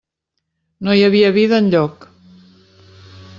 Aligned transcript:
No 0.87 0.95
hi 0.99 1.03
havia 1.07 1.29
vida 1.35 1.61
enlloc! 1.65 2.09